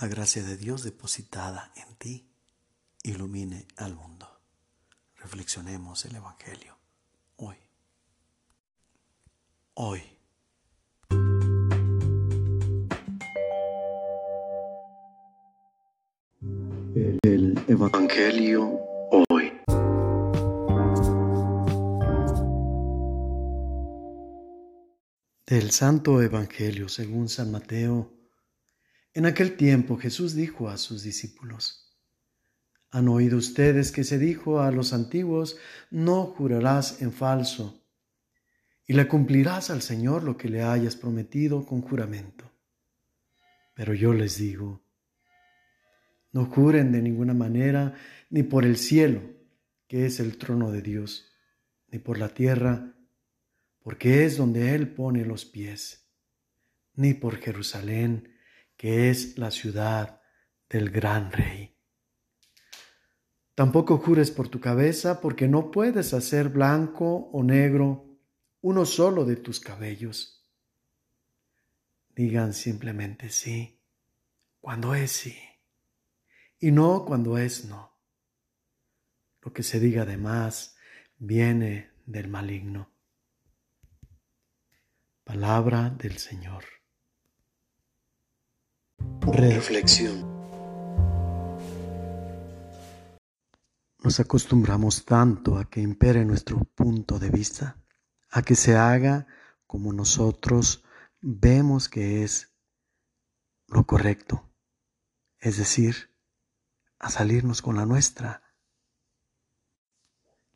[0.00, 2.30] la gracia de Dios depositada en ti
[3.02, 4.28] ilumine al mundo.
[5.16, 6.78] Reflexionemos el Evangelio
[7.36, 7.56] hoy.
[9.74, 10.02] Hoy.
[17.22, 18.78] El Evangelio
[19.10, 19.52] hoy.
[25.46, 28.17] Del Santo Evangelio según San Mateo
[29.14, 31.96] en aquel tiempo Jesús dijo a sus discípulos,
[32.90, 35.56] Han oído ustedes que se dijo a los antiguos,
[35.90, 37.84] no jurarás en falso,
[38.86, 42.50] y le cumplirás al Señor lo que le hayas prometido con juramento.
[43.74, 44.82] Pero yo les digo,
[46.32, 47.94] no juren de ninguna manera,
[48.30, 49.22] ni por el cielo,
[49.86, 51.32] que es el trono de Dios,
[51.90, 52.94] ni por la tierra,
[53.80, 56.10] porque es donde Él pone los pies,
[56.94, 58.34] ni por Jerusalén,
[58.78, 60.22] que es la ciudad
[60.70, 61.76] del gran rey.
[63.54, 68.06] Tampoco jures por tu cabeza, porque no puedes hacer blanco o negro
[68.60, 70.48] uno solo de tus cabellos.
[72.14, 73.82] Digan simplemente sí,
[74.60, 75.36] cuando es sí,
[76.60, 77.98] y no cuando es no.
[79.42, 80.76] Lo que se diga de más
[81.18, 82.92] viene del maligno.
[85.24, 86.77] Palabra del Señor.
[89.22, 90.26] Reflexión.
[94.02, 97.76] Nos acostumbramos tanto a que impere nuestro punto de vista,
[98.30, 99.26] a que se haga
[99.66, 100.84] como nosotros
[101.20, 102.54] vemos que es
[103.66, 104.50] lo correcto,
[105.38, 106.14] es decir,
[106.98, 108.42] a salirnos con la nuestra,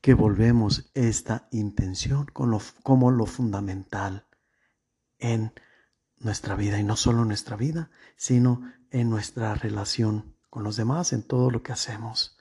[0.00, 4.28] que volvemos esta intención como lo fundamental
[5.18, 5.52] en
[6.20, 11.22] nuestra vida y no solo nuestra vida, sino en nuestra relación con los demás, en
[11.22, 12.36] todo lo que hacemos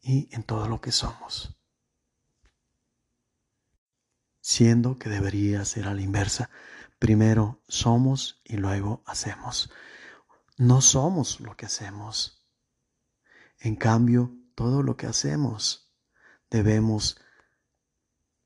[0.00, 1.56] y en todo lo que somos.
[4.40, 6.50] Siendo que debería ser a la inversa,
[6.98, 9.70] primero somos y luego hacemos.
[10.58, 12.44] No somos lo que hacemos.
[13.58, 15.92] En cambio, todo lo que hacemos
[16.50, 17.18] debemos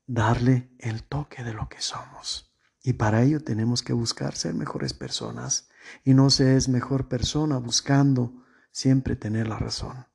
[0.05, 2.48] darle el toque de lo que somos.
[2.89, 5.69] Y para ello tenemos que buscar ser mejores personas.
[6.03, 10.07] Y no se es mejor persona buscando siempre tener la razón.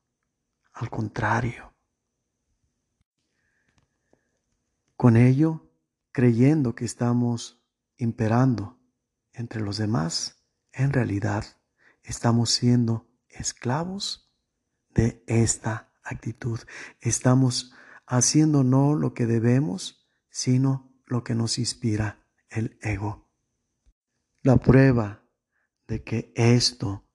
[0.73, 1.73] Al contrario.
[4.97, 5.71] Con ello,
[6.11, 7.63] creyendo que estamos
[7.95, 8.77] imperando
[9.31, 10.43] entre los demás,
[10.73, 11.45] en realidad
[12.03, 14.35] estamos siendo esclavos
[14.89, 16.59] de esta actitud.
[16.99, 17.73] Estamos
[18.05, 23.29] haciendo no lo que debemos, sino lo que nos inspira el ego.
[24.41, 25.25] La prueba
[25.87, 27.07] de que esto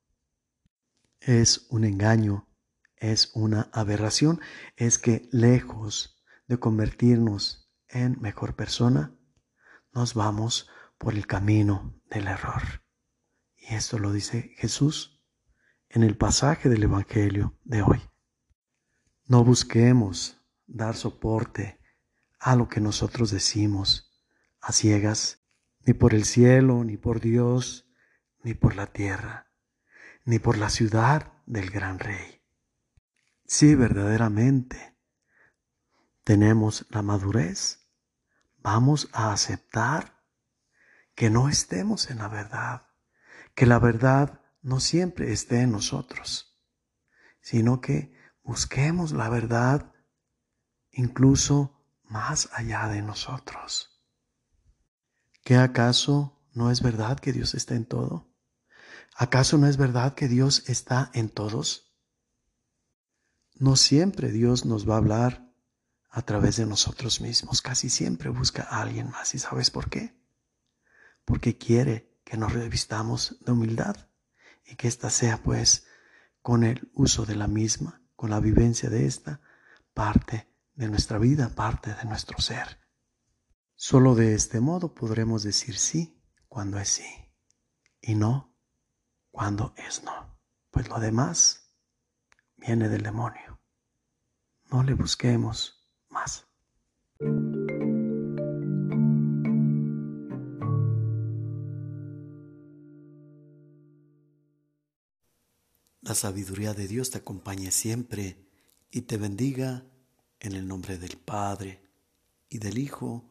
[1.20, 2.48] es un engaño,
[2.96, 4.40] es una aberración,
[4.76, 9.16] es que lejos de convertirnos en mejor persona,
[9.92, 10.68] nos vamos
[10.98, 12.62] por el camino del error.
[13.56, 15.20] Y esto lo dice Jesús
[15.88, 18.00] en el pasaje del Evangelio de hoy.
[19.24, 21.80] No busquemos dar soporte
[22.38, 24.09] a lo que nosotros decimos,
[24.60, 25.42] a ciegas,
[25.86, 27.88] ni por el cielo, ni por Dios,
[28.42, 29.50] ni por la tierra,
[30.24, 32.42] ni por la ciudad del gran rey.
[33.46, 34.96] Si verdaderamente
[36.24, 37.88] tenemos la madurez,
[38.58, 40.22] vamos a aceptar
[41.14, 42.86] que no estemos en la verdad,
[43.54, 46.58] que la verdad no siempre esté en nosotros,
[47.40, 49.92] sino que busquemos la verdad
[50.92, 53.89] incluso más allá de nosotros.
[55.42, 58.28] ¿Qué acaso no es verdad que Dios está en todo?
[59.16, 61.92] ¿Acaso no es verdad que Dios está en todos?
[63.54, 65.50] No siempre Dios nos va a hablar
[66.08, 69.34] a través de nosotros mismos, casi siempre busca a alguien más.
[69.34, 70.18] ¿Y sabes por qué?
[71.24, 73.96] Porque quiere que nos revistamos de humildad
[74.66, 75.86] y que ésta sea pues
[76.42, 79.40] con el uso de la misma, con la vivencia de esta,
[79.94, 82.78] parte de nuestra vida, parte de nuestro ser.
[83.82, 86.14] Solo de este modo podremos decir sí
[86.48, 87.32] cuando es sí
[88.02, 88.54] y no
[89.30, 90.38] cuando es no,
[90.70, 91.74] pues lo demás
[92.58, 93.58] viene del demonio.
[94.70, 96.46] No le busquemos más.
[106.02, 108.46] La sabiduría de Dios te acompañe siempre
[108.90, 109.86] y te bendiga
[110.38, 111.90] en el nombre del Padre
[112.50, 113.30] y del Hijo